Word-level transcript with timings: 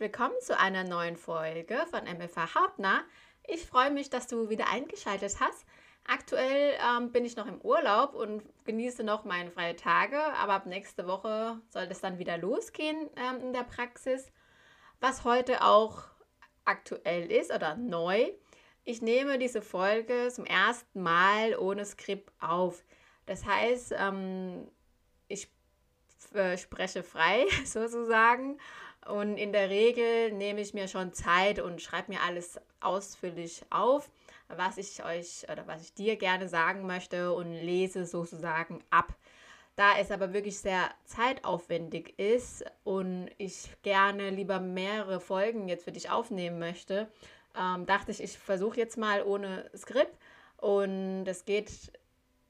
willkommen 0.00 0.34
zu 0.40 0.56
einer 0.56 0.84
neuen 0.84 1.16
Folge 1.16 1.84
von 1.90 2.04
MFA 2.04 2.54
Hauptnah. 2.54 3.02
Ich 3.42 3.66
freue 3.66 3.90
mich, 3.90 4.08
dass 4.10 4.28
du 4.28 4.48
wieder 4.48 4.68
eingeschaltet 4.70 5.40
hast. 5.40 5.66
Aktuell 6.06 6.78
ähm, 6.80 7.10
bin 7.10 7.24
ich 7.24 7.34
noch 7.34 7.46
im 7.46 7.60
Urlaub 7.62 8.14
und 8.14 8.44
genieße 8.64 9.02
noch 9.02 9.24
meine 9.24 9.50
freien 9.50 9.76
Tage, 9.76 10.22
aber 10.34 10.54
ab 10.54 10.66
nächste 10.66 11.08
Woche 11.08 11.60
soll 11.70 11.88
es 11.90 12.00
dann 12.00 12.18
wieder 12.18 12.38
losgehen 12.38 13.10
ähm, 13.16 13.40
in 13.40 13.52
der 13.52 13.64
Praxis. 13.64 14.30
Was 15.00 15.24
heute 15.24 15.64
auch 15.64 16.04
aktuell 16.64 17.32
ist 17.32 17.52
oder 17.52 17.74
neu. 17.74 18.30
Ich 18.84 19.02
nehme 19.02 19.36
diese 19.38 19.62
Folge 19.62 20.28
zum 20.30 20.46
ersten 20.46 21.02
Mal 21.02 21.58
ohne 21.58 21.84
Skript 21.84 22.32
auf. 22.38 22.84
Das 23.26 23.44
heißt, 23.44 23.94
ähm, 23.98 24.70
ich 25.26 25.48
äh, 26.34 26.56
spreche 26.56 27.02
frei 27.02 27.46
sozusagen 27.64 28.58
und 29.06 29.36
in 29.36 29.52
der 29.52 29.70
Regel 29.70 30.32
nehme 30.32 30.60
ich 30.60 30.74
mir 30.74 30.88
schon 30.88 31.12
Zeit 31.12 31.60
und 31.60 31.80
schreibe 31.80 32.12
mir 32.12 32.20
alles 32.22 32.60
ausführlich 32.80 33.62
auf, 33.70 34.10
was 34.48 34.78
ich 34.78 35.04
euch 35.04 35.46
oder 35.50 35.66
was 35.66 35.82
ich 35.82 35.94
dir 35.94 36.16
gerne 36.16 36.48
sagen 36.48 36.86
möchte 36.86 37.32
und 37.32 37.52
lese 37.52 38.06
sozusagen 38.06 38.82
ab. 38.90 39.14
Da 39.76 39.96
es 39.98 40.10
aber 40.10 40.32
wirklich 40.32 40.58
sehr 40.58 40.90
zeitaufwendig 41.04 42.18
ist 42.18 42.64
und 42.82 43.30
ich 43.38 43.70
gerne 43.82 44.30
lieber 44.30 44.58
mehrere 44.58 45.20
Folgen 45.20 45.68
jetzt 45.68 45.84
für 45.84 45.92
dich 45.92 46.10
aufnehmen 46.10 46.58
möchte, 46.58 47.08
ähm, 47.56 47.86
dachte 47.86 48.10
ich, 48.10 48.22
ich 48.22 48.38
versuche 48.38 48.78
jetzt 48.78 48.98
mal 48.98 49.22
ohne 49.22 49.70
Skript 49.76 50.18
und 50.56 51.26
es 51.26 51.44
geht 51.44 51.70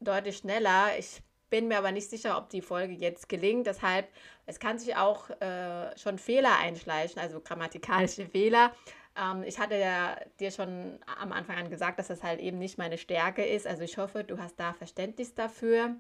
deutlich 0.01 0.39
schneller. 0.39 0.99
Ich 0.99 1.21
bin 1.51 1.69
mir 1.69 1.79
aber 1.79 1.93
nicht 1.93 2.11
sicher, 2.11 2.37
ob 2.39 2.51
die 2.51 2.63
Folge 2.63 2.95
jetzt 2.95 3.29
gelingt. 3.29 3.67
Deshalb, 3.67 4.09
es 4.47 4.59
kann 4.61 4.79
sich 4.79 4.97
auch 4.97 5.31
äh, 5.41 5.97
schon 5.99 6.19
Fehler 6.19 6.59
einschleichen, 6.59 7.21
also 7.21 7.41
grammatikalische 7.41 8.27
Fehler. 8.27 8.73
Ähm, 9.17 9.43
ich 9.43 9.59
hatte 9.59 9.77
ja 9.77 10.17
dir 10.41 10.51
schon 10.51 10.99
am 11.21 11.33
Anfang 11.33 11.57
an 11.57 11.71
gesagt, 11.71 11.99
dass 11.99 12.09
das 12.09 12.23
halt 12.23 12.41
eben 12.41 12.59
nicht 12.59 12.79
meine 12.79 12.99
Stärke 12.99 13.45
ist. 13.45 13.67
Also 13.67 13.83
ich 13.83 13.99
hoffe, 13.99 14.25
du 14.25 14.39
hast 14.39 14.59
da 14.61 14.73
Verständnis 14.73 15.35
dafür. 15.35 15.97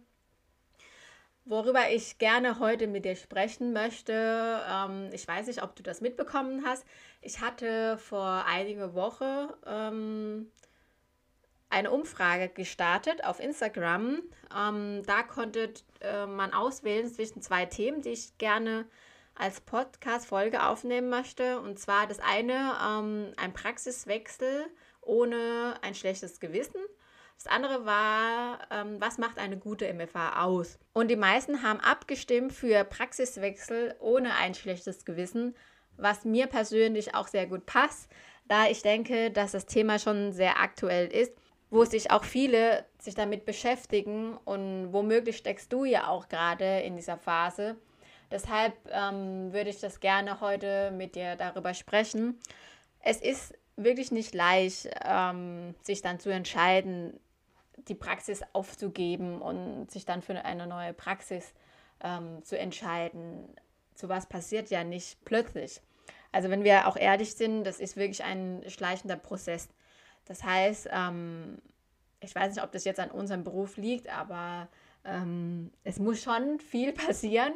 Worüber 1.45 1.91
ich 1.91 2.19
gerne 2.19 2.59
heute 2.59 2.87
mit 2.87 3.07
dir 3.07 3.17
sprechen 3.17 3.73
möchte, 3.73 4.61
ähm, 4.71 5.09
ich 5.13 5.27
weiß 5.27 5.47
nicht, 5.47 5.63
ob 5.63 5.75
du 5.77 5.83
das 5.83 6.03
mitbekommen 6.03 6.63
hast. 6.67 6.85
Ich 7.23 7.41
hatte 7.41 7.97
vor 7.97 8.45
einiger 8.47 8.93
Woche 8.93 9.57
ähm, 9.67 10.53
eine 11.70 11.91
Umfrage 11.91 12.48
gestartet 12.48 13.24
auf 13.24 13.41
Instagram. 13.41 14.22
Ähm, 14.56 15.02
da 15.06 15.22
konnte 15.22 15.72
äh, 16.00 16.27
man 16.27 16.52
auswählen 16.52 17.12
zwischen 17.12 17.42
zwei 17.42 17.66
Themen, 17.66 18.02
die 18.02 18.11
ich 18.11 18.38
gerne 18.38 18.86
als 19.34 19.61
Podcast-Folge 19.61 20.64
aufnehmen 20.64 21.11
möchte. 21.11 21.61
Und 21.61 21.78
zwar 21.78 22.06
das 22.06 22.19
eine, 22.19 22.72
ähm, 22.84 23.33
ein 23.36 23.52
Praxiswechsel 23.52 24.66
ohne 25.02 25.77
ein 25.83 25.94
schlechtes 25.94 26.41
Gewissen. 26.41 26.80
Das 27.36 27.46
andere 27.46 27.86
war, 27.86 28.58
ähm, 28.70 29.00
was 29.00 29.19
macht 29.19 29.39
eine 29.39 29.58
gute 29.58 29.92
MFA 29.92 30.42
aus? 30.42 30.78
Und 30.92 31.08
die 31.08 31.16
meisten 31.16 31.62
haben 31.62 31.78
abgestimmt 31.78 32.52
für 32.52 32.83
Praxiswechsel 32.83 33.94
ohne 34.00 34.34
ein 34.34 34.55
schlechtes 34.55 35.05
Gewissen, 35.05 35.55
was 35.96 36.24
mir 36.24 36.48
persönlich 36.48 37.14
auch 37.14 37.28
sehr 37.28 37.46
gut 37.46 37.64
passt, 37.64 38.11
da 38.48 38.66
ich 38.66 38.83
denke, 38.83 39.30
dass 39.30 39.52
das 39.52 39.66
Thema 39.66 39.98
schon 39.98 40.33
sehr 40.33 40.58
aktuell 40.58 41.06
ist 41.06 41.33
wo 41.70 41.84
sich 41.84 42.11
auch 42.11 42.24
viele 42.24 42.84
sich 42.98 43.14
damit 43.14 43.44
beschäftigen 43.44 44.36
und 44.44 44.92
womöglich 44.92 45.36
steckst 45.36 45.73
du 45.73 45.84
ja 45.84 46.08
auch 46.08 46.29
gerade 46.29 46.80
in 46.80 46.96
dieser 46.96 47.18
Phase. 47.18 47.77
Deshalb 48.30 48.74
ähm, 48.90 49.52
würde 49.52 49.70
ich 49.70 49.80
das 49.80 50.01
gerne 50.01 50.40
heute 50.40 50.90
mit 50.90 51.14
dir 51.14 51.36
darüber 51.36 51.74
sprechen. 51.74 52.39
Es 53.01 53.20
ist 53.20 53.55
wirklich 53.77 54.12
nicht 54.12 54.34
leicht, 54.34 54.89
ähm, 55.05 55.74
sich 55.83 56.02
dann 56.02 56.20
zu 56.20 56.30
entscheiden, 56.30 57.18
die 57.89 57.95
Praxis 57.95 58.42
aufzugeben 58.52 59.40
und 59.40 59.90
sich 59.90 60.05
dann 60.05 60.20
für 60.20 60.45
eine 60.45 60.67
neue 60.67 60.92
Praxis 60.92 61.55
ähm, 62.02 62.42
zu 62.45 62.58
entscheiden. 62.58 63.48
So 63.95 64.08
was 64.08 64.27
passiert 64.27 64.68
ja 64.70 64.84
nicht 64.84 65.24
plötzlich. 65.24 65.80
Also 66.33 66.51
wenn 66.51 66.64
wir 66.64 66.86
auch 66.86 66.96
ehrlich 66.96 67.34
sind, 67.34 67.64
das 67.64 67.80
ist 67.80 67.96
wirklich 67.96 68.23
ein 68.24 68.62
schleichender 68.68 69.17
Prozess. 69.17 69.68
Das 70.27 70.45
heißt, 70.45 70.89
ähm, 70.92 71.58
ich 72.20 72.34
weiß 72.34 72.55
nicht, 72.55 72.64
ob 72.64 72.73
das 72.73 72.84
jetzt 72.84 73.01
an 73.01 73.11
unserem 73.11 73.45
Beruf 73.45 73.77
liegt, 73.77 74.08
aber 74.08 74.68
ähm, 75.05 75.70
es 75.84 75.98
muss 75.98 76.23
schon 76.23 76.58
viel 76.61 76.92
passieren, 77.06 77.55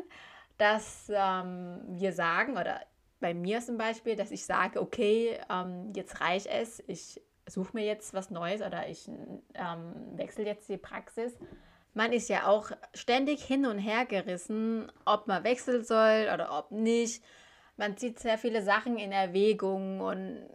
dass 0.59 1.11
ähm, 1.13 1.81
wir 1.89 2.13
sagen, 2.13 2.53
oder 2.53 2.81
bei 3.21 3.35
mir 3.35 3.61
zum 3.61 3.79
Beispiel, 3.79 4.17
dass 4.17 4.31
ich 4.31 4.45
sage, 4.45 4.81
okay, 4.81 5.39
ähm, 5.51 5.93
jetzt 5.95 6.21
reicht 6.21 6.47
es, 6.47 6.83
ich 6.87 7.21
suche 7.47 7.71
mir 7.75 7.85
jetzt 7.85 8.15
was 8.15 8.31
Neues 8.31 8.61
oder 8.61 8.89
ich 8.89 9.09
ähm, 9.55 9.95
wechsle 10.17 10.45
jetzt 10.45 10.69
die 10.69 10.77
Praxis. 10.77 11.37
Man 11.95 12.13
ist 12.13 12.29
ja 12.29 12.47
auch 12.47 12.71
ständig 12.95 13.45
hin 13.45 13.67
und 13.67 13.79
her 13.79 14.07
gerissen, 14.07 14.91
ob 15.05 15.27
man 15.27 15.45
wechseln 15.45 15.85
soll 15.85 16.31
oder 16.33 16.57
ob 16.59 16.71
nicht. 16.71 17.23
Man 17.77 17.97
zieht 17.97 18.19
sehr 18.19 18.39
viele 18.39 18.63
Sachen 18.63 18.97
in 18.97 19.13
Erwägung 19.13 20.01
und 20.01 20.49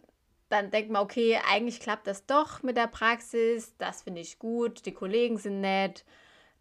dann 0.48 0.70
denkt 0.70 0.90
man, 0.90 1.02
okay, 1.02 1.38
eigentlich 1.48 1.80
klappt 1.80 2.06
das 2.06 2.26
doch 2.26 2.62
mit 2.62 2.76
der 2.76 2.86
Praxis, 2.86 3.74
das 3.78 4.02
finde 4.02 4.20
ich 4.20 4.38
gut, 4.38 4.86
die 4.86 4.92
Kollegen 4.92 5.36
sind 5.36 5.60
nett, 5.60 6.04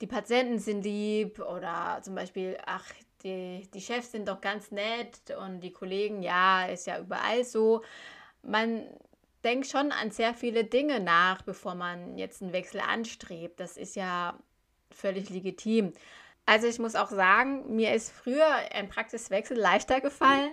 die 0.02 0.08
Patienten 0.08 0.60
sind 0.60 0.84
lieb 0.84 1.40
oder 1.40 2.00
zum 2.04 2.16
Beispiel, 2.16 2.58
ach, 2.66 2.86
die, 3.24 3.68
die 3.74 3.82
Chefs 3.82 4.12
sind 4.12 4.28
doch 4.28 4.42
ganz 4.42 4.72
nett 4.72 5.20
und 5.40 5.62
die 5.62 5.72
Kollegen, 5.72 6.22
ja, 6.22 6.66
ist 6.66 6.88
ja 6.88 7.00
überall 7.00 7.44
so. 7.44 7.82
Man 8.44 8.88
denkt 9.44 9.68
schon 9.68 9.92
an 9.92 10.12
sehr 10.12 10.34
viele 10.34 10.64
Dinge 10.64 11.00
nach, 11.00 11.42
bevor 11.42 11.76
man 11.76 12.18
jetzt 12.18 12.42
einen 12.42 12.54
Wechsel 12.54 12.82
anstrebt. 12.82 13.60
Das 13.60 13.78
ist 13.78 13.96
ja 13.96 14.38
völlig 14.92 15.30
legitim. 15.30 15.94
Also 16.48 16.66
ich 16.66 16.80
muss 16.80 16.96
auch 16.96 17.10
sagen, 17.10 17.76
mir 17.76 17.94
ist 17.94 18.10
früher 18.10 18.48
ein 18.72 18.88
Praxiswechsel 18.88 19.58
leichter 19.58 20.00
gefallen. 20.00 20.50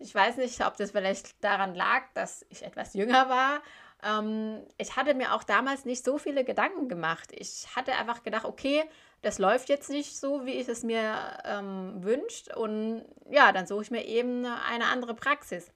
Ich 0.00 0.12
weiß 0.12 0.38
nicht, 0.38 0.66
ob 0.66 0.76
das 0.76 0.90
vielleicht 0.90 1.42
daran 1.42 1.76
lag, 1.76 2.02
dass 2.14 2.44
ich 2.50 2.64
etwas 2.64 2.94
jünger 2.94 3.28
war. 3.28 3.62
Ähm, 4.02 4.66
ich 4.76 4.96
hatte 4.96 5.14
mir 5.14 5.32
auch 5.34 5.44
damals 5.44 5.84
nicht 5.84 6.04
so 6.04 6.18
viele 6.18 6.44
Gedanken 6.44 6.88
gemacht. 6.88 7.30
Ich 7.32 7.68
hatte 7.76 7.92
einfach 7.94 8.24
gedacht, 8.24 8.44
okay, 8.44 8.82
das 9.22 9.38
läuft 9.38 9.68
jetzt 9.68 9.88
nicht 9.88 10.18
so, 10.18 10.44
wie 10.46 10.54
ich 10.54 10.68
es 10.68 10.82
mir 10.82 11.16
ähm, 11.44 12.02
wünscht. 12.02 12.52
Und 12.52 13.04
ja, 13.30 13.52
dann 13.52 13.68
suche 13.68 13.82
ich 13.82 13.90
mir 13.92 14.04
eben 14.04 14.44
eine 14.44 14.86
andere 14.86 15.14
Praxis. 15.14 15.70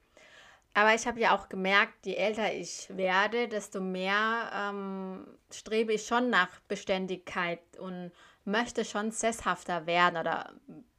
Aber 0.74 0.94
ich 0.94 1.06
habe 1.06 1.20
ja 1.20 1.34
auch 1.36 1.48
gemerkt, 1.48 2.06
je 2.06 2.14
älter 2.14 2.52
ich 2.52 2.88
werde, 2.96 3.46
desto 3.46 3.80
mehr 3.80 4.50
ähm, 4.52 5.26
strebe 5.52 5.92
ich 5.92 6.06
schon 6.06 6.28
nach 6.28 6.48
Beständigkeit 6.66 7.60
und 7.78 8.10
möchte 8.50 8.84
schon 8.84 9.10
sesshafter 9.10 9.86
werden. 9.86 10.18
Oder 10.18 10.52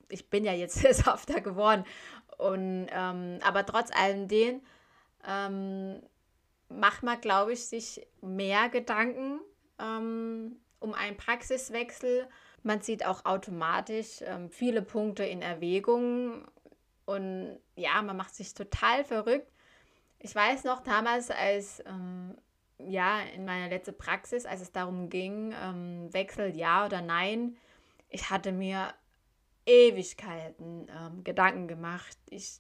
ich 0.09 0.29
bin 0.29 0.43
ja 0.43 0.53
jetzt 0.53 0.75
sesshafter 0.79 1.41
geworden. 1.41 1.85
Und, 2.37 2.87
ähm, 2.91 3.39
aber 3.43 3.65
trotz 3.65 3.91
allem 3.91 4.27
den 4.27 4.61
ähm, 5.27 6.01
macht 6.69 7.03
man, 7.03 7.21
glaube 7.21 7.53
ich, 7.53 7.65
sich 7.65 8.07
mehr 8.21 8.69
Gedanken 8.69 9.41
ähm, 9.79 10.57
um 10.79 10.93
einen 10.93 11.17
Praxiswechsel. 11.17 12.27
Man 12.63 12.81
zieht 12.81 13.05
auch 13.05 13.25
automatisch 13.25 14.21
ähm, 14.21 14.49
viele 14.49 14.81
Punkte 14.81 15.23
in 15.23 15.41
Erwägung 15.41 16.47
und 17.05 17.59
ja, 17.75 18.01
man 18.01 18.17
macht 18.17 18.35
sich 18.35 18.53
total 18.53 19.03
verrückt. 19.03 19.47
Ich 20.19 20.35
weiß 20.35 20.63
noch 20.65 20.81
damals, 20.81 21.31
als 21.31 21.83
ähm, 21.85 22.37
ja 22.87 23.21
in 23.35 23.45
meiner 23.45 23.69
letzten 23.69 23.97
Praxis, 23.97 24.45
als 24.45 24.61
es 24.61 24.71
darum 24.71 25.09
ging, 25.09 25.53
ähm, 25.61 26.13
Wechsel 26.13 26.55
ja 26.55 26.85
oder 26.85 27.01
nein, 27.01 27.57
ich 28.09 28.29
hatte 28.29 28.51
mir 28.51 28.93
Ewigkeiten 29.65 30.87
ähm, 30.89 31.23
Gedanken 31.23 31.67
gemacht. 31.67 32.17
Ich 32.29 32.59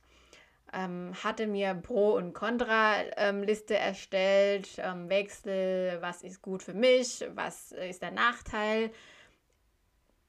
ähm, 0.73 1.13
hatte 1.23 1.47
mir 1.47 1.73
Pro- 1.73 2.15
und 2.15 2.33
Contra-Liste 2.33 3.73
ähm, 3.73 3.81
erstellt, 3.81 4.69
ähm, 4.77 5.09
Wechsel, 5.09 5.97
was 6.01 6.23
ist 6.23 6.41
gut 6.41 6.63
für 6.63 6.73
mich, 6.73 7.25
was 7.33 7.73
ist 7.73 8.01
der 8.01 8.11
Nachteil. 8.11 8.91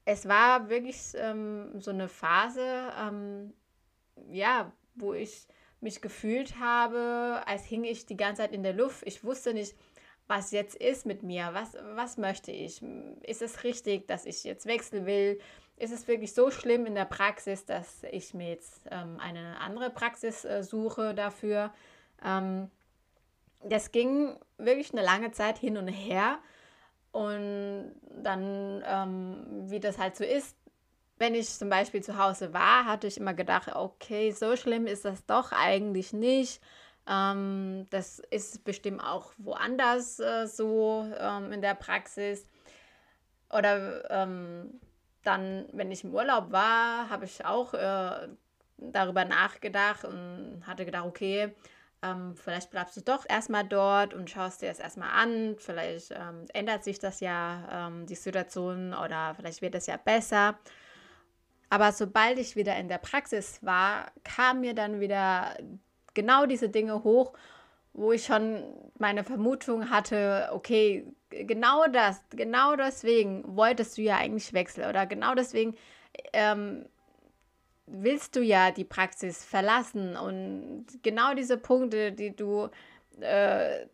Es 0.05 0.27
war 0.27 0.69
wirklich 0.69 1.13
ähm, 1.15 1.79
so 1.79 1.91
eine 1.91 2.09
Phase, 2.09 2.91
ja, 4.29 4.71
wo 4.95 5.13
ich 5.13 5.47
mich 5.83 6.01
gefühlt 6.01 6.59
habe, 6.59 7.43
als 7.45 7.63
hing 7.65 7.83
ich 7.83 8.05
die 8.05 8.17
ganze 8.17 8.41
Zeit 8.41 8.53
in 8.53 8.63
der 8.63 8.73
Luft. 8.73 9.03
Ich 9.05 9.23
wusste 9.23 9.53
nicht, 9.53 9.75
was 10.27 10.51
jetzt 10.51 10.75
ist 10.75 11.05
mit 11.05 11.21
mir, 11.21 11.49
was, 11.53 11.75
was 11.95 12.17
möchte 12.17 12.51
ich. 12.51 12.81
Ist 13.21 13.41
es 13.41 13.63
richtig, 13.63 14.07
dass 14.07 14.25
ich 14.25 14.43
jetzt 14.43 14.65
wechseln 14.65 15.05
will? 15.05 15.39
ist 15.77 15.91
es 15.91 16.07
wirklich 16.07 16.33
so 16.33 16.51
schlimm 16.51 16.85
in 16.85 16.95
der 16.95 17.05
Praxis, 17.05 17.65
dass 17.65 18.03
ich 18.11 18.33
mir 18.33 18.49
jetzt 18.49 18.81
ähm, 18.91 19.17
eine 19.19 19.59
andere 19.59 19.89
Praxis 19.89 20.45
äh, 20.45 20.63
suche 20.63 21.13
dafür. 21.13 21.73
Ähm, 22.23 22.69
das 23.63 23.91
ging 23.91 24.37
wirklich 24.57 24.91
eine 24.93 25.03
lange 25.03 25.31
Zeit 25.31 25.57
hin 25.57 25.77
und 25.77 25.87
her. 25.87 26.37
Und 27.11 27.91
dann, 28.21 28.83
ähm, 28.87 29.69
wie 29.69 29.79
das 29.79 29.97
halt 29.97 30.15
so 30.15 30.23
ist, 30.23 30.55
wenn 31.23 31.35
ich 31.35 31.57
zum 31.57 31.69
Beispiel 31.69 32.03
zu 32.03 32.17
Hause 32.17 32.53
war, 32.53 32.83
hatte 32.85 33.07
ich 33.07 33.17
immer 33.17 33.33
gedacht, 33.33 33.73
okay, 33.73 34.31
so 34.31 34.57
schlimm 34.57 34.87
ist 34.87 35.05
das 35.05 35.25
doch 35.25 35.53
eigentlich 35.53 36.11
nicht. 36.11 36.61
Ähm, 37.07 37.87
das 37.91 38.19
ist 38.19 38.65
bestimmt 38.65 39.01
auch 39.01 39.31
woanders 39.37 40.19
äh, 40.19 40.47
so 40.47 41.09
ähm, 41.17 41.53
in 41.53 41.61
der 41.61 41.75
Praxis. 41.75 42.45
Oder 43.49 44.11
ähm, 44.11 44.81
dann, 45.23 45.65
wenn 45.71 45.93
ich 45.93 46.03
im 46.03 46.13
Urlaub 46.13 46.51
war, 46.51 47.09
habe 47.09 47.23
ich 47.23 47.45
auch 47.45 47.73
äh, 47.73 48.27
darüber 48.77 49.23
nachgedacht 49.23 50.03
und 50.03 50.63
hatte 50.67 50.83
gedacht, 50.83 51.05
okay, 51.05 51.53
ähm, 52.01 52.35
vielleicht 52.35 52.69
bleibst 52.69 52.97
du 52.97 53.01
doch 53.01 53.23
erstmal 53.29 53.63
dort 53.63 54.13
und 54.13 54.29
schaust 54.29 54.61
dir 54.61 54.67
das 54.67 54.79
erstmal 54.79 55.11
an. 55.11 55.55
Vielleicht 55.57 56.11
ähm, 56.11 56.47
ändert 56.53 56.83
sich 56.83 56.99
das 56.99 57.21
ja, 57.21 57.87
ähm, 57.87 58.07
die 58.07 58.15
Situation, 58.15 58.93
oder 58.93 59.35
vielleicht 59.35 59.61
wird 59.61 59.75
es 59.75 59.87
ja 59.87 59.95
besser. 59.95 60.59
Aber 61.73 61.91
sobald 61.91 62.37
ich 62.37 62.55
wieder 62.55 62.77
in 62.77 62.87
der 62.87 62.99
Praxis 62.99 63.57
war, 63.63 64.11
kam 64.23 64.59
mir 64.59 64.75
dann 64.75 64.99
wieder 64.99 65.57
genau 66.13 66.45
diese 66.45 66.69
Dinge 66.69 67.03
hoch, 67.03 67.33
wo 67.93 68.11
ich 68.11 68.25
schon 68.25 68.63
meine 68.99 69.23
Vermutung 69.23 69.89
hatte, 69.89 70.49
okay, 70.51 71.03
genau 71.31 71.87
das, 71.91 72.21
genau 72.29 72.75
deswegen 72.75 73.57
wolltest 73.57 73.97
du 73.97 74.03
ja 74.03 74.17
eigentlich 74.17 74.53
wechseln 74.53 74.87
oder 74.87 75.07
genau 75.07 75.33
deswegen 75.33 75.75
ähm, 76.33 76.85
willst 77.87 78.35
du 78.35 78.43
ja 78.43 78.69
die 78.69 78.85
Praxis 78.85 79.43
verlassen. 79.43 80.15
Und 80.15 80.85
genau 81.01 81.33
diese 81.33 81.57
Punkte, 81.57 82.11
die 82.11 82.35
du 82.35 82.69
äh, 83.21 83.87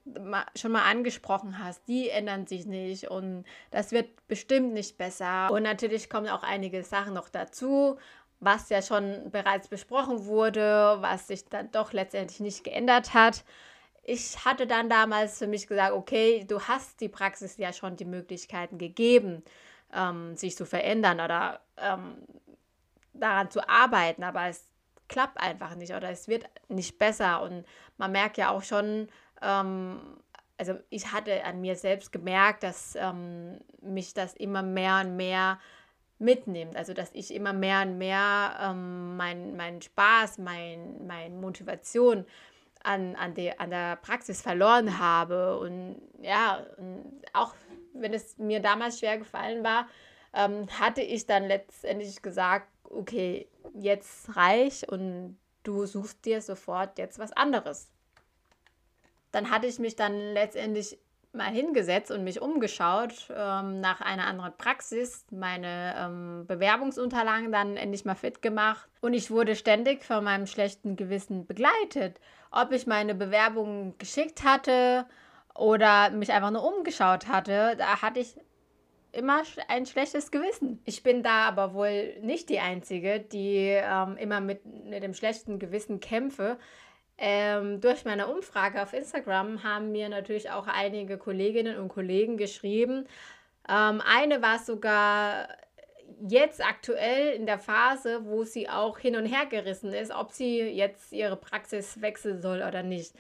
schon 0.56 0.72
mal 0.72 0.90
angesprochen 0.90 1.64
hast, 1.64 1.88
die 1.88 2.10
ändern 2.10 2.48
sich 2.48 2.66
nicht 2.66 3.10
und 3.10 3.46
das 3.72 3.92
wird 3.92 4.28
bestimmt 4.28 4.74
nicht 4.74 4.98
besser. 4.98 5.52
Und 5.52 5.64
natürlich 5.64 6.10
kommen 6.10 6.30
auch 6.30 6.44
einige 6.44 6.84
Sachen 6.84 7.14
noch 7.14 7.30
dazu, 7.30 7.98
was 8.40 8.70
ja 8.70 8.82
schon 8.82 9.30
bereits 9.32 9.68
besprochen 9.68 10.26
wurde, 10.26 10.98
was 11.00 11.28
sich 11.28 11.46
dann 11.46 11.72
doch 11.72 11.92
letztendlich 11.92 12.40
nicht 12.40 12.64
geändert 12.64 13.14
hat. 13.14 13.44
Ich 14.04 14.46
hatte 14.46 14.66
dann 14.66 14.90
damals 14.90 15.38
für 15.38 15.48
mich 15.48 15.68
gesagt, 15.68 15.94
okay, 15.94 16.46
du 16.48 16.62
hast 16.62 17.02
die 17.02 17.10
Praxis 17.10 17.58
ja 17.58 17.74
schon 17.74 17.96
die 17.96 18.06
Möglichkeiten 18.06 18.78
gegeben, 18.78 19.44
ähm, 19.94 20.36
sich 20.36 20.56
zu 20.56 20.66
verändern 20.66 21.20
oder 21.20 21.60
ähm, 21.78 22.16
daran 23.14 23.52
zu 23.52 23.68
arbeiten, 23.68 24.24
aber 24.24 24.48
es 24.48 24.69
klappt 25.10 25.40
einfach 25.40 25.76
nicht 25.76 25.94
oder 25.94 26.10
es 26.10 26.28
wird 26.28 26.46
nicht 26.70 26.98
besser 26.98 27.42
und 27.42 27.66
man 27.98 28.12
merkt 28.12 28.38
ja 28.38 28.52
auch 28.52 28.64
schon, 28.64 29.08
ähm, 29.42 30.00
also 30.58 30.78
ich 30.90 31.12
hatte 31.12 31.44
an 31.44 31.62
mir 31.62 31.76
selbst 31.76 32.12
gemerkt, 32.12 32.64
dass 32.64 32.96
ähm, 32.96 33.60
mich 33.82 34.14
das 34.14 34.34
immer 34.34 34.62
mehr 34.62 35.02
und 35.04 35.16
mehr 35.16 35.60
mitnimmt. 36.20 36.76
Also 36.76 36.94
dass 36.94 37.10
ich 37.14 37.34
immer 37.34 37.54
mehr 37.54 37.82
und 37.84 37.98
mehr 37.98 38.58
ähm, 38.62 39.18
meinen 39.18 39.56
mein 39.56 39.82
Spaß, 39.82 40.38
mein, 40.38 41.08
meine 41.08 41.36
Motivation 41.36 42.26
an, 42.84 43.16
an, 43.16 43.34
de, 43.34 43.54
an 43.58 43.70
der 43.70 43.96
Praxis 43.96 44.42
verloren 44.42 45.00
habe. 45.00 45.58
Und 45.60 46.02
ja, 46.22 46.66
und 46.78 47.22
auch 47.34 47.54
wenn 47.94 48.14
es 48.14 48.38
mir 48.38 48.62
damals 48.62 49.00
schwer 49.00 49.18
gefallen 49.18 49.64
war, 49.64 49.88
ähm, 50.34 50.68
hatte 50.80 51.02
ich 51.02 51.26
dann 51.26 51.46
letztendlich 51.46 52.22
gesagt, 52.22 52.68
okay, 52.90 53.48
jetzt 53.74 54.36
reich 54.36 54.88
und 54.90 55.38
du 55.64 55.86
suchst 55.86 56.26
dir 56.26 56.42
sofort 56.42 56.98
jetzt 56.98 57.20
was 57.20 57.32
anderes. 57.32 57.90
Dann 59.32 59.52
hatte 59.52 59.68
ich 59.68 59.80
mich 59.80 59.96
dann 59.96 60.34
letztendlich 60.34 60.98
mal 61.32 61.52
hingesetzt 61.52 62.10
und 62.10 62.24
mich 62.24 62.42
umgeschaut 62.42 63.28
ähm, 63.36 63.82
nach 63.82 64.02
einer 64.02 64.26
anderen 64.26 64.54
Praxis, 64.58 65.26
meine 65.30 65.94
ähm, 65.96 66.46
Bewerbungsunterlagen 66.48 67.52
dann 67.52 67.78
endlich 67.78 68.04
mal 68.04 68.16
fit 68.16 68.42
gemacht 68.42 68.90
und 69.02 69.14
ich 69.14 69.30
wurde 69.30 69.56
ständig 69.56 70.04
von 70.04 70.24
meinem 70.24 70.48
schlechten 70.48 70.96
Gewissen 70.96 71.46
begleitet. 71.46 72.20
Ob 72.52 72.72
ich 72.72 72.88
meine 72.88 73.14
Bewerbung 73.14 73.96
geschickt 74.00 74.44
hatte 74.44 75.06
oder 75.54 76.10
mich 76.10 76.32
einfach 76.32 76.50
nur 76.50 76.64
umgeschaut 76.64 77.28
hatte, 77.28 77.76
da 77.78 78.02
hatte 78.02 78.22
ich 78.22 78.36
immer 79.12 79.44
ein 79.68 79.86
schlechtes 79.86 80.32
Gewissen. 80.32 80.82
Ich 80.86 81.04
bin 81.04 81.24
da 81.24 81.48
aber 81.48 81.74
wohl 81.74 82.20
nicht 82.22 82.50
die 82.50 82.60
Einzige, 82.60 83.20
die 83.20 83.68
ähm, 83.68 84.18
immer 84.18 84.40
mit, 84.40 84.66
mit 84.66 85.04
dem 85.04 85.14
schlechten 85.14 85.60
Gewissen 85.60 86.00
kämpfe. 86.00 86.58
Ähm, 87.18 87.82
durch 87.82 88.06
meine 88.06 88.28
Umfrage 88.28 88.82
auf 88.82 88.94
Instagram 88.94 89.64
haben 89.64 89.92
mir 89.92 90.10
natürlich 90.10 90.52
auch 90.52 90.68
einige 90.68 91.18
Kolleginnen 91.18 91.78
und 91.78 91.90
Kollegen 91.90 92.38
geschrieben. 92.38 93.08
Ähm, 93.68 94.02
eine 94.06 94.42
war 94.42 94.60
sogar 94.60 95.50
jetzt 96.28 96.64
aktuell 96.66 97.34
in 97.34 97.46
der 97.46 97.60
Phase, 97.60 98.26
wo 98.26 98.44
sie 98.44 98.70
auch 98.70 98.98
hin 98.98 99.16
und 99.16 99.26
her 99.26 99.46
gerissen 99.46 99.94
ist, 99.94 100.12
ob 100.12 100.32
sie 100.32 100.60
jetzt 100.62 101.12
ihre 101.12 101.36
Praxis 101.36 102.02
wechseln 102.02 102.42
soll 102.42 102.64
oder 102.66 102.84
nicht. 102.84 103.14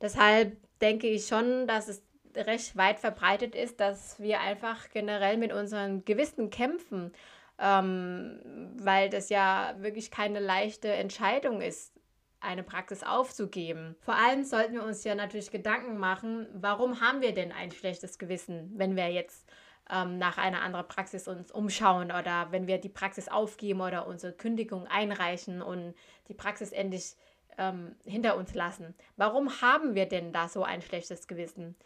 Deshalb 0.00 0.56
denke 0.80 1.08
ich 1.08 1.26
schon, 1.26 1.66
dass 1.66 1.88
es 1.88 2.02
recht 2.36 2.76
weit 2.76 2.98
verbreitet 2.98 3.54
ist, 3.54 3.80
dass 3.80 4.20
wir 4.20 4.40
einfach 4.40 4.90
generell 4.90 5.36
mit 5.36 5.52
unseren 5.52 6.04
Gewissen 6.04 6.50
kämpfen, 6.50 7.12
ähm, 7.58 8.40
weil 8.78 9.08
das 9.08 9.28
ja 9.28 9.74
wirklich 9.78 10.10
keine 10.10 10.40
leichte 10.40 10.88
Entscheidung 10.92 11.60
ist, 11.60 11.92
eine 12.40 12.62
Praxis 12.62 13.02
aufzugeben. 13.02 13.96
Vor 14.00 14.14
allem 14.14 14.44
sollten 14.44 14.74
wir 14.74 14.84
uns 14.84 15.04
ja 15.04 15.14
natürlich 15.14 15.50
Gedanken 15.50 15.96
machen, 15.96 16.46
warum 16.52 17.00
haben 17.00 17.20
wir 17.20 17.34
denn 17.34 17.52
ein 17.52 17.72
schlechtes 17.72 18.18
Gewissen, 18.18 18.72
wenn 18.76 18.94
wir 18.94 19.08
jetzt 19.10 19.46
ähm, 19.90 20.18
nach 20.18 20.38
einer 20.38 20.62
anderen 20.62 20.88
Praxis 20.88 21.28
uns 21.28 21.50
umschauen 21.50 22.06
oder 22.06 22.48
wenn 22.50 22.66
wir 22.66 22.78
die 22.78 22.88
Praxis 22.88 23.28
aufgeben 23.28 23.80
oder 23.80 24.06
unsere 24.06 24.32
Kündigung 24.32 24.86
einreichen 24.86 25.62
und 25.62 25.94
die 26.28 26.34
Praxis 26.34 26.72
endlich 26.72 27.16
ähm, 27.58 27.96
hinter 28.04 28.36
uns 28.36 28.54
lassen. 28.54 28.94
Warum 29.16 29.60
haben 29.60 29.94
wir 29.94 30.06
denn 30.06 30.32
da 30.32 30.48
so 30.48 30.64
ein 30.64 30.82
schlechtes 30.82 31.26
Gewissen? 31.26 31.76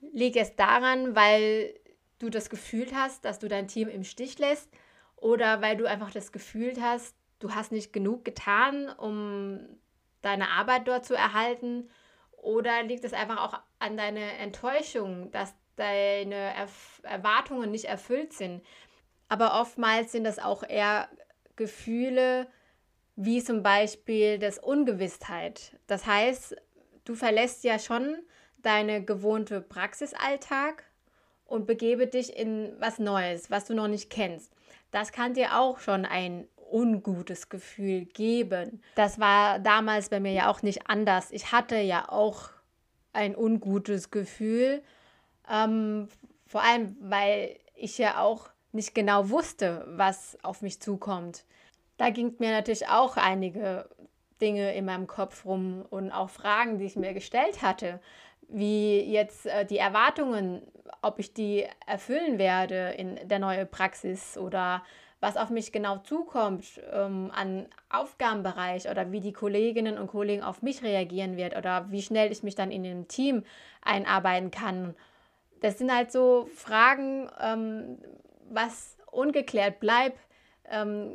Liegt 0.00 0.36
es 0.36 0.56
daran, 0.56 1.14
weil 1.14 1.74
du 2.18 2.30
das 2.30 2.50
Gefühl 2.50 2.88
hast, 2.94 3.24
dass 3.24 3.38
du 3.38 3.48
dein 3.48 3.68
Team 3.68 3.88
im 3.88 4.04
Stich 4.04 4.38
lässt 4.38 4.70
oder 5.16 5.60
weil 5.60 5.76
du 5.76 5.86
einfach 5.86 6.10
das 6.10 6.32
Gefühl 6.32 6.74
hast, 6.80 7.14
du 7.38 7.54
hast 7.54 7.72
nicht 7.72 7.92
genug 7.92 8.24
getan, 8.24 8.88
um 8.88 9.60
deine 10.22 10.48
Arbeit 10.50 10.86
dort 10.88 11.04
zu 11.04 11.14
erhalten? 11.14 11.88
Oder 12.32 12.82
liegt 12.82 13.04
es 13.04 13.12
einfach 13.12 13.42
auch 13.42 13.60
an 13.78 13.96
deiner 13.96 14.38
Enttäuschung, 14.38 15.30
dass 15.32 15.54
deine 15.76 16.54
Erf 16.54 17.00
Erwartungen 17.02 17.70
nicht 17.70 17.86
erfüllt 17.86 18.32
sind? 18.32 18.62
Aber 19.28 19.60
oftmals 19.60 20.12
sind 20.12 20.24
das 20.24 20.38
auch 20.38 20.62
eher 20.62 21.08
Gefühle 21.56 22.48
wie 23.16 23.42
zum 23.42 23.64
Beispiel 23.64 24.38
das 24.38 24.58
Ungewissheit. 24.58 25.76
Das 25.88 26.06
heißt, 26.06 26.56
du 27.04 27.14
verlässt 27.16 27.64
ja 27.64 27.80
schon 27.80 28.16
deine 28.62 29.04
gewohnte 29.04 29.60
Praxisalltag 29.60 30.84
und 31.44 31.66
begebe 31.66 32.06
dich 32.06 32.36
in 32.36 32.72
was 32.78 32.98
Neues, 32.98 33.50
was 33.50 33.64
du 33.66 33.74
noch 33.74 33.88
nicht 33.88 34.10
kennst. 34.10 34.52
Das 34.90 35.12
kann 35.12 35.34
dir 35.34 35.58
auch 35.58 35.78
schon 35.78 36.04
ein 36.04 36.46
ungutes 36.70 37.48
Gefühl 37.48 38.04
geben. 38.04 38.82
Das 38.94 39.18
war 39.18 39.58
damals 39.58 40.10
bei 40.10 40.20
mir 40.20 40.32
ja 40.32 40.50
auch 40.50 40.62
nicht 40.62 40.88
anders. 40.88 41.30
Ich 41.30 41.52
hatte 41.52 41.76
ja 41.76 42.08
auch 42.08 42.50
ein 43.12 43.34
ungutes 43.34 44.10
Gefühl, 44.10 44.82
ähm, 45.50 46.08
vor 46.46 46.62
allem 46.62 46.96
weil 47.00 47.58
ich 47.74 47.98
ja 47.98 48.20
auch 48.20 48.50
nicht 48.72 48.94
genau 48.94 49.30
wusste, 49.30 49.84
was 49.88 50.36
auf 50.42 50.62
mich 50.62 50.80
zukommt. 50.80 51.44
Da 51.96 52.10
ging 52.10 52.34
mir 52.38 52.52
natürlich 52.52 52.88
auch 52.88 53.16
einige 53.16 53.88
Dinge 54.40 54.74
in 54.74 54.84
meinem 54.84 55.06
Kopf 55.06 55.44
rum 55.44 55.84
und 55.90 56.12
auch 56.12 56.30
Fragen, 56.30 56.78
die 56.78 56.84
ich 56.84 56.96
mir 56.96 57.12
gestellt 57.12 57.62
hatte, 57.62 58.00
wie 58.48 59.00
jetzt 59.00 59.46
äh, 59.46 59.64
die 59.64 59.78
Erwartungen, 59.78 60.62
ob 61.02 61.18
ich 61.18 61.32
die 61.32 61.66
erfüllen 61.86 62.38
werde 62.38 62.90
in 62.96 63.28
der 63.28 63.38
neuen 63.38 63.68
Praxis 63.70 64.36
oder 64.36 64.82
was 65.20 65.36
auf 65.36 65.50
mich 65.50 65.72
genau 65.72 65.98
zukommt 65.98 66.80
ähm, 66.92 67.30
an 67.34 67.66
Aufgabenbereich 67.90 68.88
oder 68.88 69.10
wie 69.10 69.20
die 69.20 69.32
Kolleginnen 69.32 69.98
und 69.98 70.06
Kollegen 70.06 70.42
auf 70.42 70.62
mich 70.62 70.82
reagieren 70.82 71.36
wird 71.36 71.56
oder 71.56 71.90
wie 71.90 72.02
schnell 72.02 72.30
ich 72.30 72.42
mich 72.42 72.54
dann 72.54 72.70
in 72.70 72.84
dem 72.84 73.08
Team 73.08 73.42
einarbeiten 73.82 74.50
kann. 74.50 74.94
Das 75.60 75.78
sind 75.78 75.92
halt 75.92 76.12
so 76.12 76.48
Fragen, 76.54 77.28
ähm, 77.40 77.98
was 78.48 78.96
ungeklärt 79.10 79.80
bleibt. 79.80 80.18
Ähm, 80.70 81.12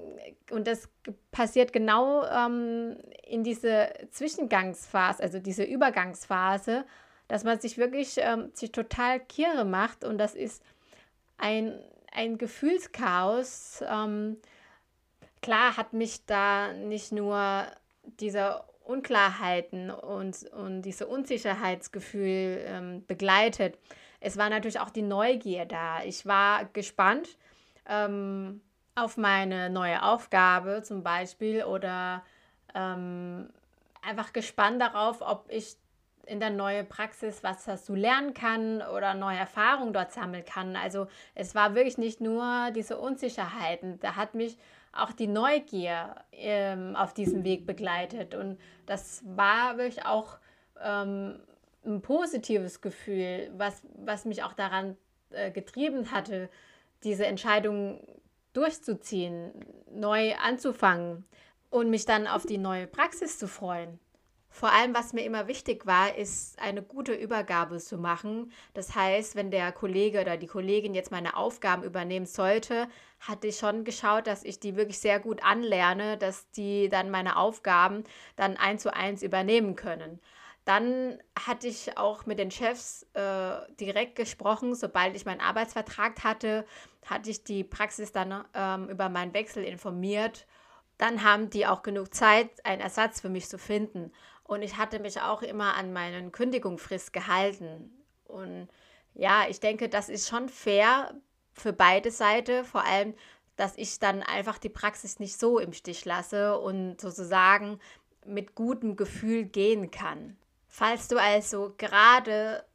und 0.52 0.68
das 0.68 0.90
passiert 1.32 1.72
genau 1.72 2.26
ähm, 2.26 2.98
in 3.26 3.44
diese 3.44 3.90
Zwischengangsphase, 4.12 5.24
also 5.24 5.40
diese 5.40 5.64
Übergangsphase, 5.64 6.86
dass 7.28 7.44
man 7.44 7.60
sich 7.60 7.78
wirklich 7.78 8.16
ähm, 8.18 8.52
sich 8.54 8.72
total 8.72 9.20
kirre 9.20 9.66
macht 9.66 10.04
und 10.04 10.18
das 10.18 10.36
ist 10.36 10.64
ein 11.38 11.80
ein 12.14 12.38
Gefühlschaos. 12.38 13.84
Ähm, 13.88 14.38
klar 15.42 15.78
hat 15.78 15.94
mich 15.94 16.26
da 16.26 16.74
nicht 16.74 17.12
nur 17.12 17.66
diese 18.20 18.64
Unklarheiten 18.84 19.90
und, 19.90 20.44
und 20.52 20.82
diese 20.84 21.08
Unsicherheitsgefühl 21.08 22.64
ähm, 22.66 23.06
begleitet. 23.08 23.78
Es 24.20 24.38
war 24.38 24.50
natürlich 24.50 24.80
auch 24.80 24.90
die 24.90 25.02
Neugier 25.02 25.66
da. 25.66 26.04
Ich 26.04 26.26
war 26.26 26.66
gespannt, 26.66 27.38
ähm, 27.88 28.62
auf 28.96 29.18
meine 29.18 29.70
neue 29.70 30.04
Aufgabe 30.04 30.84
zum 30.84 31.02
Beispiel 31.02 31.64
oder 31.64 32.24
ähm, 32.76 33.50
einfach 34.02 34.34
gespannt 34.34 34.82
darauf, 34.82 35.22
ob 35.22 35.46
ich 35.50 35.76
in 36.26 36.40
der 36.40 36.50
neuen 36.50 36.88
Praxis 36.88 37.44
was 37.44 37.66
dazu 37.66 37.96
lernen 37.96 38.34
kann 38.34 38.82
oder 38.82 39.14
neue 39.14 39.38
Erfahrungen 39.38 39.94
dort 39.94 40.12
sammeln 40.12 40.46
kann. 40.46 40.76
Also 40.76 41.08
es 41.36 41.56
war 41.56 41.76
wirklich 41.76 41.98
nicht 41.98 42.22
nur 42.22 42.72
diese 42.76 42.98
Unsicherheiten, 42.98 44.00
da 44.00 44.16
hat 44.16 44.34
mich 44.34 44.58
auch 44.94 45.12
die 45.12 45.28
Neugier 45.28 46.16
ähm, 46.32 46.96
auf 46.96 47.14
diesem 47.14 47.44
Weg 47.44 47.66
begleitet 47.66 48.36
und 48.36 48.60
das 48.86 49.24
war 49.26 49.78
wirklich 49.78 50.06
auch 50.06 50.38
ähm, 50.82 51.40
ein 51.86 52.02
positives 52.02 52.82
Gefühl, 52.82 53.52
was, 53.58 53.82
was 53.96 54.26
mich 54.26 54.44
auch 54.44 54.54
daran 54.54 54.96
äh, 55.32 55.52
getrieben 55.52 56.12
hatte, 56.12 56.50
diese 57.04 57.26
Entscheidung 57.26 58.00
durchzuziehen, 58.54 59.52
neu 59.92 60.36
anzufangen 60.36 61.26
und 61.70 61.90
mich 61.90 62.06
dann 62.06 62.28
auf 62.28 62.46
die 62.46 62.60
neue 62.60 62.88
Praxis 62.88 63.40
zu 63.40 63.48
freuen. 63.48 64.00
Vor 64.56 64.72
allem, 64.72 64.94
was 64.94 65.14
mir 65.14 65.26
immer 65.26 65.48
wichtig 65.48 65.88
war, 65.88 66.16
ist 66.16 66.60
eine 66.62 66.84
gute 66.84 67.16
Übergabe 67.16 67.80
zu 67.80 67.98
machen. 67.98 68.52
Das 68.76 68.94
heißt, 68.94 69.36
wenn 69.36 69.50
der 69.50 69.72
Kollege 69.72 70.22
oder 70.22 70.38
die 70.38 70.46
Kollegin 70.46 70.94
jetzt 70.94 71.10
meine 71.10 71.36
Aufgaben 71.36 71.82
übernehmen 71.82 72.28
sollte, 72.28 72.88
hatte 73.20 73.48
ich 73.48 73.58
schon 73.58 73.84
geschaut, 73.84 74.28
dass 74.28 74.44
ich 74.44 74.60
die 74.60 74.76
wirklich 74.76 75.00
sehr 75.00 75.20
gut 75.20 75.44
anlerne, 75.44 76.20
dass 76.20 76.52
die 76.52 76.88
dann 76.88 77.10
meine 77.10 77.38
Aufgaben 77.38 78.04
dann 78.36 78.56
eins 78.56 78.84
zu 78.84 78.94
eins 78.94 79.24
übernehmen 79.24 79.76
können. 79.76 80.20
Dann 80.66 81.18
hatte 81.36 81.68
ich 81.68 81.98
auch 81.98 82.28
mit 82.28 82.38
den 82.38 82.52
Chefs 82.52 83.08
äh, 83.14 83.56
direkt 83.80 84.16
gesprochen. 84.16 84.76
Sobald 84.76 85.16
ich 85.16 85.26
meinen 85.26 85.42
Arbeitsvertrag 85.42 86.24
hatte, 86.24 86.64
hatte 87.08 87.32
ich 87.32 87.44
die 87.44 87.64
Praxis 87.64 88.12
dann 88.12 88.46
ähm, 88.54 88.88
über 88.88 89.10
meinen 89.10 89.34
Wechsel 89.34 89.64
informiert. 89.64 90.46
Dann 91.00 91.24
haben 91.24 91.50
die 91.50 91.66
auch 91.66 91.82
genug 91.82 92.14
Zeit, 92.14 92.50
einen 92.66 92.82
Ersatz 92.82 93.20
für 93.20 93.30
mich 93.30 93.50
zu 93.50 93.58
finden. 93.58 94.12
Und 94.44 94.62
ich 94.62 94.78
hatte 94.78 95.00
mich 95.00 95.22
auch 95.22 95.42
immer 95.42 95.76
an 95.76 95.94
meinen 95.94 96.32
Kündigungsfrist 96.32 97.14
gehalten. 97.14 97.92
Und 98.26 98.68
ja, 99.14 99.46
ich 99.48 99.60
denke, 99.60 99.90
das 99.90 100.10
ist 100.10 100.28
schon 100.28 100.50
fair 100.50 101.14
für 101.54 101.74
beide 101.74 102.12
Seiten, 102.12 102.66
vor 102.66 102.84
allem, 102.84 103.14
dass 103.56 103.78
ich 103.78 104.00
dann 104.00 104.24
einfach 104.24 104.58
die 104.58 104.70
Praxis 104.70 105.20
nicht 105.20 105.40
so 105.40 105.60
im 105.60 105.74
Stich 105.74 106.06
lasse 106.06 106.58
und 106.58 107.00
sozusagen 107.00 107.80
mit 108.26 108.56
gutem 108.56 108.96
Gefühl 108.96 109.46
gehen 109.46 109.92
kann. 109.92 110.38
Falls 110.68 111.08
du 111.08 111.18
also 111.18 111.74
gerade 111.78 112.66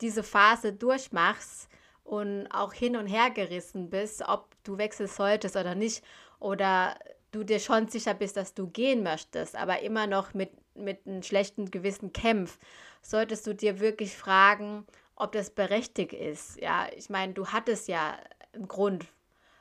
diese 0.00 0.22
Phase 0.22 0.72
durchmachst 0.72 1.68
und 2.04 2.46
auch 2.52 2.72
hin 2.72 2.96
und 2.96 3.06
her 3.08 3.30
gerissen 3.30 3.90
bist, 3.90 4.22
ob 4.26 4.54
du 4.62 4.78
wechseln 4.78 5.08
solltest 5.08 5.56
oder 5.56 5.74
nicht, 5.74 6.04
oder 6.38 6.96
du 7.32 7.42
dir 7.42 7.58
schon 7.58 7.88
sicher 7.88 8.14
bist, 8.14 8.36
dass 8.36 8.54
du 8.54 8.68
gehen 8.68 9.02
möchtest, 9.02 9.56
aber 9.56 9.80
immer 9.82 10.06
noch 10.06 10.34
mit, 10.34 10.50
mit 10.78 11.06
einem 11.06 11.22
schlechten 11.22 11.70
Gewissen 11.70 12.12
kämpfst, 12.12 12.60
solltest 13.02 13.46
du 13.46 13.54
dir 13.54 13.80
wirklich 13.80 14.16
fragen, 14.16 14.86
ob 15.16 15.32
das 15.32 15.50
berechtigt 15.50 16.12
ist. 16.12 16.60
Ja, 16.60 16.86
ich 16.96 17.10
meine, 17.10 17.32
du 17.32 17.48
hattest 17.48 17.88
ja 17.88 18.16
einen 18.52 18.68
Grund, 18.68 19.06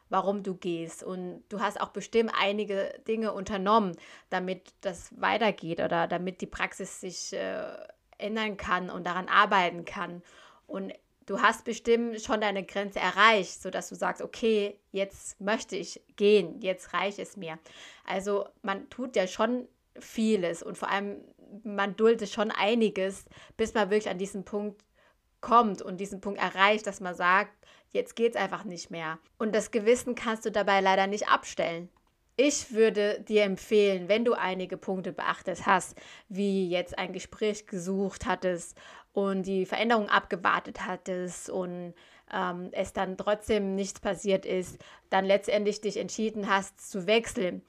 warum 0.10 0.44
du 0.44 0.56
gehst. 0.56 1.04
Und 1.04 1.44
du 1.50 1.60
hast 1.60 1.82
auch 1.82 1.90
bestimmt 1.90 2.32
einige 2.38 2.94
Dinge 3.08 3.34
unternommen, 3.34 3.96
damit 4.30 4.74
das 4.82 5.10
weitergeht 5.20 5.80
oder 5.80 6.08
damit 6.08 6.42
die 6.42 6.48
Praxis 6.48 7.02
sich 7.02 7.34
äh, 7.34 7.76
ändern 8.18 8.58
kann 8.58 8.90
und 8.90 9.06
daran 9.06 9.28
arbeiten 9.28 9.86
kann. 9.86 10.22
Und 10.66 10.94
du 11.26 11.42
hast 11.42 11.66
bestimmt 11.66 12.22
schon 12.22 12.42
deine 12.42 12.64
Grenze 12.64 13.00
erreicht, 13.00 13.62
sodass 13.62 13.90
du 13.90 13.96
sagst, 13.96 14.22
okay, 14.22 14.80
jetzt 14.92 15.40
möchte 15.40 15.76
ich 15.76 16.02
gehen, 16.16 16.62
jetzt 16.62 16.94
reicht 16.94 17.20
es 17.20 17.38
mir. 17.38 17.60
Also 18.06 18.48
man 18.62 18.90
tut 18.90 19.16
ja 19.16 19.28
schon 19.28 19.68
vieles 20.00 20.64
und 20.64 20.78
vor 20.78 20.90
allem 20.90 21.22
man 21.64 21.96
duldet 21.96 22.30
schon 22.30 22.52
einiges, 22.52 23.26
bis 23.56 23.74
man 23.74 23.90
wirklich 23.90 24.10
an 24.10 24.18
diesen 24.18 24.44
Punkt 24.44 24.84
kommt 25.42 25.82
und 25.82 25.98
diesen 25.98 26.22
Punkt 26.22 26.40
erreicht, 26.40 26.88
dass 26.88 27.00
man 27.00 27.16
sagt, 27.16 27.54
jetzt 27.92 28.16
geht 28.16 28.36
es 28.36 28.42
einfach 28.42 28.64
nicht 28.64 28.92
mehr. 28.92 29.20
Und 29.38 29.56
das 29.56 29.72
Gewissen 29.72 30.16
kannst 30.16 30.46
du 30.46 30.52
dabei 30.52 30.82
leider 30.82 31.08
nicht 31.08 31.30
abstellen. 31.30 31.90
Ich 32.36 32.72
würde 32.72 33.22
dir 33.22 33.44
empfehlen, 33.44 34.10
wenn 34.10 34.24
du 34.24 34.34
einige 34.34 34.78
Punkte 34.78 35.12
beachtet 35.12 35.66
hast, 35.66 35.98
wie 36.30 36.70
jetzt 36.70 36.98
ein 36.98 37.12
Gespräch 37.12 37.66
gesucht 37.66 38.28
hattest 38.28 38.78
und 39.14 39.44
die 39.48 39.66
Veränderung 39.66 40.08
abgewartet 40.10 40.86
hattest 40.86 41.50
und 41.50 41.96
ähm, 42.32 42.70
es 42.74 42.94
dann 42.94 43.18
trotzdem 43.18 43.74
nichts 43.74 44.00
passiert 44.00 44.46
ist, 44.46 44.78
dann 45.10 45.26
letztendlich 45.26 45.82
dich 45.82 45.98
entschieden 45.98 46.48
hast 46.48 46.92
zu 46.92 47.08
wechseln, 47.08 47.64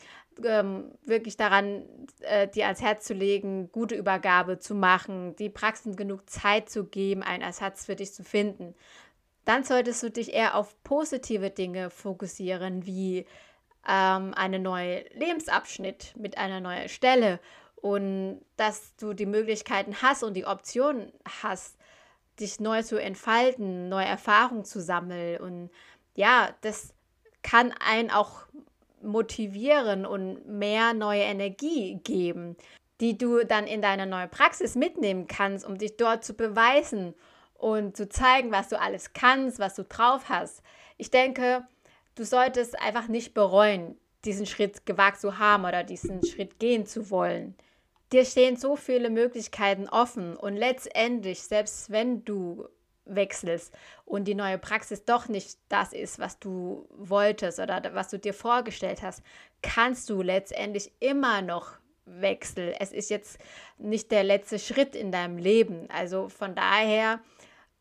ähm, 0.45 0.93
wirklich 1.05 1.37
daran 1.37 1.85
äh, 2.21 2.49
dir 2.49 2.65
ans 2.65 2.83
Herz 2.83 3.05
zu 3.05 3.15
legen, 3.15 3.71
gute 3.73 3.95
Übergabe 3.95 4.59
zu 4.59 4.75
machen, 4.75 5.37
die 5.37 5.51
Praxen 5.51 5.97
genug 5.97 6.29
Zeit 6.29 6.71
zu 6.71 6.85
geben, 6.85 7.23
einen 7.23 7.43
Ersatz 7.43 7.87
für 7.87 7.97
dich 7.97 8.13
zu 8.13 8.25
finden 8.25 8.75
dann 9.49 9.65
solltest 9.65 10.03
du 10.03 10.11
dich 10.11 10.35
eher 10.35 10.57
auf 10.57 10.77
positive 10.85 11.49
Dinge 11.49 11.89
fokussieren, 11.89 12.85
wie 12.85 13.25
ähm, 13.89 14.35
einen 14.35 14.63
neuen 14.63 15.07
Lebensabschnitt 15.15 16.13
mit 16.19 16.37
einer 16.37 16.61
neuen 16.61 16.91
Stelle 16.91 17.41
und 17.77 18.45
dass 18.59 18.95
du 18.97 19.15
die 19.15 19.25
Möglichkeiten 19.25 20.03
hast 20.03 20.23
und 20.23 20.35
die 20.35 20.45
Option 20.45 21.11
hast, 21.43 21.79
dich 22.39 22.61
neu 22.61 22.83
zu 22.83 23.01
entfalten, 23.01 23.89
neue 23.89 24.05
Erfahrungen 24.05 24.67
zu 24.67 24.83
sammeln. 24.83 25.41
Und 25.41 25.71
ja, 26.15 26.51
das 26.61 26.93
kann 27.43 27.73
einen 27.73 28.11
auch 28.11 28.43
motivieren 29.03 30.07
und 30.07 30.47
mehr 30.47 30.95
neue 30.95 31.23
Energie 31.23 32.01
geben, 32.05 32.57
die 33.01 33.17
du 33.17 33.45
dann 33.45 33.67
in 33.67 33.83
deine 33.83 34.07
neue 34.07 34.29
Praxis 34.29 34.75
mitnehmen 34.75 35.27
kannst, 35.27 35.67
um 35.67 35.79
dich 35.79 35.97
dort 35.97 36.25
zu 36.25 36.35
beweisen 36.35 37.15
und 37.55 37.97
zu 37.97 38.09
zeigen, 38.09 38.51
was 38.53 38.69
du 38.69 38.81
alles 38.81 39.13
kannst, 39.13 39.59
was 39.59 39.75
du 39.75 39.85
drauf 39.85 40.29
hast. 40.29 40.63
Ich 40.97 41.11
denke, 41.11 41.67
du 42.15 42.25
solltest 42.25 42.81
einfach 42.81 43.09
nicht 43.09 43.35
bereuen, 43.35 43.97
diesen 44.25 44.47
Schritt 44.47 44.87
gewagt 44.87 45.21
zu 45.21 45.39
haben 45.39 45.65
oder 45.65 45.85
diesen 45.85 46.25
Schritt 46.25 46.59
gehen 46.59 46.87
zu 46.87 47.11
wollen. 47.11 47.55
Dir 48.13 48.25
stehen 48.25 48.57
so 48.57 48.75
viele 48.75 49.11
Möglichkeiten 49.11 49.89
offen 49.89 50.37
und 50.37 50.57
letztendlich, 50.57 51.43
selbst 51.43 51.91
wenn 51.91 52.25
du 52.25 52.67
wechselst 53.09 53.75
und 54.05 54.25
die 54.25 54.35
neue 54.35 54.59
Praxis 54.59 55.05
doch 55.05 55.29
nicht 55.29 55.59
das 55.69 55.93
ist, 55.93 56.19
was 56.19 56.39
du 56.39 56.87
wolltest 56.91 57.59
oder 57.59 57.83
was 57.95 58.09
du 58.09 58.19
dir 58.19 58.35
vorgestellt 58.35 59.03
hast, 59.03 59.23
kannst 59.63 60.09
du 60.11 60.23
letztendlich 60.23 60.93
immer 61.01 61.43
noch 61.43 61.73
wechseln. 62.05 62.75
Es 62.79 62.93
ist 62.93 63.11
jetzt 63.11 63.39
nicht 63.79 64.11
der 64.11 64.25
letzte 64.25 64.59
Schritt 64.59 64.95
in 64.95 65.13
deinem 65.13 65.39
Leben. 65.39 65.89
Also 65.91 66.29
von 66.29 66.55
daher 66.55 67.21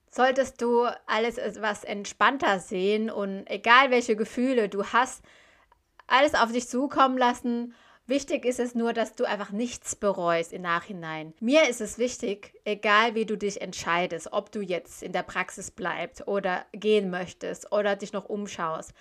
solltest 0.09 0.61
du 0.61 0.85
alles 1.05 1.37
etwas 1.37 1.83
entspannter 1.83 2.59
sehen 2.59 3.09
und 3.09 3.45
egal 3.47 3.91
welche 3.91 4.15
Gefühle 4.15 4.69
du 4.69 4.85
hast, 4.85 5.23
alles 6.07 6.33
auf 6.33 6.51
dich 6.51 6.67
zukommen 6.67 7.17
lassen. 7.17 7.75
Wichtig 8.09 8.45
ist 8.45 8.61
es 8.61 8.73
nur, 8.73 8.93
dass 8.93 9.15
du 9.15 9.25
einfach 9.25 9.51
nichts 9.51 9.93
bereust 9.93 10.53
im 10.53 10.61
Nachhinein. 10.61 11.33
Mir 11.41 11.67
ist 11.67 11.81
es 11.81 11.97
wichtig, 11.97 12.53
egal 12.63 13.15
wie 13.15 13.25
du 13.25 13.37
dich 13.37 13.59
entscheidest, 13.59 14.31
ob 14.31 14.49
du 14.49 14.61
jetzt 14.61 15.03
in 15.03 15.11
der 15.11 15.23
Praxis 15.23 15.71
bleibst 15.71 16.25
oder 16.25 16.65
gehen 16.71 17.09
möchtest 17.09 17.69
oder 17.73 17.97
dich 17.97 18.13
noch 18.13 18.29
umschaust. 18.29 18.93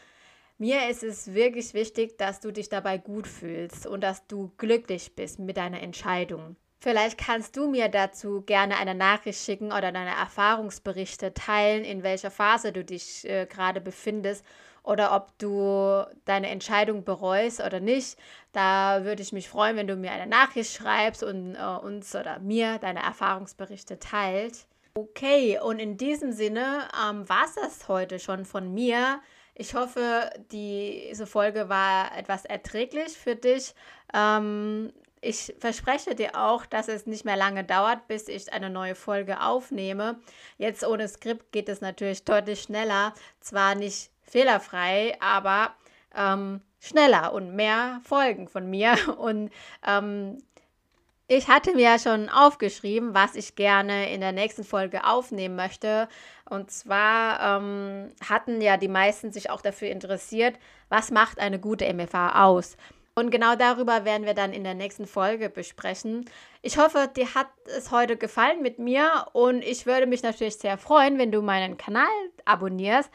Mir 0.59 0.89
ist 0.89 1.05
es 1.05 1.35
wirklich 1.35 1.73
wichtig, 1.73 2.19
dass 2.19 2.41
du 2.41 2.51
dich 2.51 2.69
dabei 2.69 2.99
gut 2.99 3.29
fühlst 3.29 3.87
und 3.87 4.01
dass 4.01 4.27
du 4.27 4.51
glücklich 4.59 5.15
bist 5.15 5.39
mit 5.39 5.57
deiner 5.57 5.83
Entscheidung. 5.83 6.57
Vielleicht 6.81 7.17
kannst 7.19 7.57
du 7.57 7.69
mir 7.69 7.89
dazu 7.89 8.43
gerne 8.43 8.77
eine 8.77 8.97
Nachricht 8.97 9.45
schicken 9.45 9.67
oder 9.67 9.93
deine 9.93 10.17
Erfahrungsberichte 10.17 11.33
teilen, 11.33 11.85
in 11.85 12.03
welcher 12.03 12.33
Phase 12.33 12.73
du 12.73 12.85
dich 12.85 13.25
äh, 13.29 13.47
gerade 13.47 13.81
befindest 13.81 14.45
oder 14.87 15.15
ob 15.15 15.37
du 15.39 16.05
deine 16.25 16.49
Entscheidung 16.49 17.05
bereust 17.05 17.61
oder 17.61 17.81
nicht. 17.81 18.17
Da 18.53 19.05
würde 19.05 19.21
ich 19.21 19.33
mich 19.33 19.49
freuen, 19.49 19.77
wenn 19.77 19.89
du 19.89 19.97
mir 19.97 20.13
eine 20.13 20.29
Nachricht 20.29 20.73
schreibst 20.73 21.23
und 21.23 21.57
äh, 21.57 21.85
uns 21.85 22.15
oder 22.15 22.39
mir 22.39 22.79
deine 22.79 23.03
Erfahrungsberichte 23.03 23.99
teilt. 23.99 24.67
Okay, 24.95 25.59
und 25.63 25.79
in 25.79 25.99
diesem 25.99 26.33
Sinne 26.33 26.89
ähm, 27.05 27.29
war 27.29 27.45
es 27.45 27.55
das 27.57 27.89
heute 27.89 28.19
schon 28.19 28.47
von 28.47 28.73
mir. 28.73 29.21
Ich 29.55 29.75
hoffe, 29.75 30.31
diese 30.53 31.27
Folge 31.27 31.69
war 31.69 32.17
etwas 32.17 32.45
erträglich 32.45 33.13
für 33.13 33.35
dich. 33.35 33.75
Ähm, 34.15 34.93
ich 35.27 35.55
verspreche 35.59 36.15
dir 36.15 36.37
auch, 36.37 36.67
dass 36.67 36.89
es 36.89 37.07
nicht 37.07 37.25
mehr 37.25 37.37
lange 37.37 37.65
dauert, 37.65 38.07
bis 38.09 38.29
ich 38.29 38.53
eine 38.53 38.71
neue 38.71 38.95
Folge 38.95 39.41
aufnehme. 39.41 40.21
Jetzt 40.57 40.87
ohne 40.87 41.09
Skript 41.09 41.51
geht 41.53 41.69
es 41.69 41.81
natürlich 41.81 42.25
deutlich 42.25 42.63
schneller. 42.63 43.13
Zwar 43.41 43.75
nicht 43.75 44.11
fehlerfrei, 44.23 45.17
aber 45.21 45.75
ähm, 46.15 46.61
schneller 46.81 47.33
und 47.33 47.55
mehr 47.57 48.01
Folgen 48.05 48.49
von 48.49 48.71
mir. 48.71 48.97
Und 49.19 49.51
ähm, 49.87 50.39
Ich 51.29 51.49
hatte 51.49 51.75
mir 51.75 51.83
ja 51.83 51.99
schon 51.99 52.29
aufgeschrieben, 52.29 53.13
was 53.13 53.35
ich 53.35 53.57
gerne 53.57 54.13
in 54.13 54.21
der 54.21 54.31
nächsten 54.31 54.63
Folge 54.63 55.05
aufnehmen 55.05 55.57
möchte. 55.57 56.09
Und 56.49 56.71
zwar 56.71 57.59
ähm, 57.59 58.13
hatten 58.29 58.61
ja 58.61 58.77
die 58.77 58.87
meisten 58.87 59.33
sich 59.33 59.51
auch 59.51 59.61
dafür 59.61 59.89
interessiert, 59.89 60.57
was 60.89 61.11
macht 61.11 61.41
eine 61.41 61.59
gute 61.59 61.93
MFA 61.93 62.45
aus. 62.45 62.77
Und 63.19 63.31
genau 63.31 63.57
darüber 63.57 64.05
werden 64.05 64.27
wir 64.27 64.35
dann 64.35 64.53
in 64.53 64.63
der 64.63 64.75
nächsten 64.75 65.07
Folge 65.07 65.49
besprechen. 65.49 66.27
Ich 66.61 66.77
hoffe, 66.77 67.11
dir 67.17 67.35
hat 67.35 67.47
es 67.65 67.91
heute 67.91 68.19
gefallen 68.19 68.61
mit 68.61 68.79
mir 68.79 69.29
und 69.33 69.63
ich 69.63 69.87
würde 69.87 70.07
mich 70.07 70.23
natürlich 70.23 70.57
sehr 70.57 70.77
freuen, 70.77 71.17
wenn 71.17 71.33
du 71.33 71.41
meinen 71.41 71.79
Kanal 71.79 72.05
abonnierst. 72.45 73.11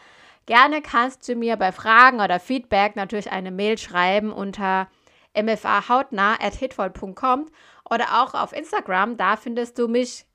Gerne 0.48 0.82
kannst 0.82 1.30
du 1.30 1.36
mir 1.36 1.56
bei 1.56 1.72
Fragen 1.72 2.20
oder 2.20 2.40
Feedback 2.40 2.96
natürlich 2.96 3.32
eine 3.32 3.52
Mail 3.52 3.78
schreiben 3.78 4.34
unter 4.34 4.88
mfahautnah.hitvoll.com 5.36 7.52
oder 7.88 8.24
auch 8.24 8.34
auf 8.34 8.54
Instagram. 8.54 9.18
Da 9.18 9.36
findest 9.36 9.78
du 9.78 9.88
mich 9.88 10.26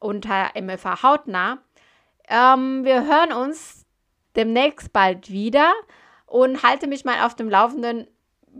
unter 0.00 0.50
mfahautnah. 0.54 1.62
Ähm, 2.28 2.84
wir 2.84 3.06
hören 3.06 3.32
uns 3.32 3.86
demnächst 4.36 4.92
bald 4.92 5.30
wieder 5.30 5.72
und 6.26 6.62
halte 6.62 6.86
mich 6.86 7.06
mal 7.06 7.24
auf 7.24 7.34
dem 7.34 7.48
Laufenden, 7.48 8.06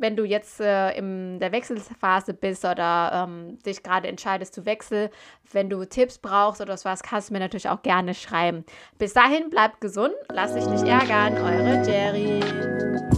wenn 0.01 0.17
du 0.17 0.25
jetzt 0.25 0.61
äh, 0.61 0.93
in 0.93 1.39
der 1.41 1.53
Wechselphase 1.53 2.35
bist 2.35 2.65
oder 2.65 3.27
ähm, 3.29 3.59
dich 3.65 3.83
gerade 3.83 4.09
entscheidest 4.09 4.55
zu 4.55 4.67
wechseln. 4.67 5.11
Wenn 5.51 5.71
du 5.71 5.85
Tipps 5.85 6.19
brauchst 6.19 6.61
oder 6.61 6.77
was, 6.83 7.03
kannst 7.03 7.31
du 7.31 7.35
mir 7.35 7.41
natürlich 7.41 7.69
auch 7.69 7.83
gerne 7.83 8.15
schreiben. 8.15 8.65
Bis 8.99 9.15
dahin, 9.15 9.51
bleib 9.51 9.81
gesund, 9.81 10.15
lass 10.33 10.55
dich 10.55 10.67
nicht 10.67 10.87
ärgern, 10.87 11.35
eure 11.39 11.83
Jerry. 11.87 13.18